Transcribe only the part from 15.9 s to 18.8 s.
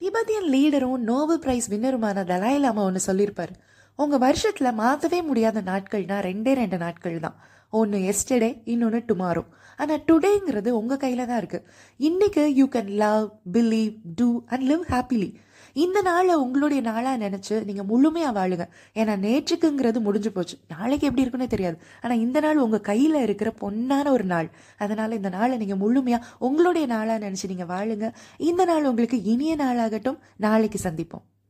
நாளை உங்களுடைய நாளாக நினச்சி நீங்கள் முழுமையாக வாழுங்க.